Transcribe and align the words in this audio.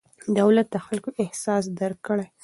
دولت 0.39 0.67
د 0.71 0.75
خلکو 0.85 1.09
احساس 1.23 1.63
درک 1.79 1.99
کړي. 2.07 2.27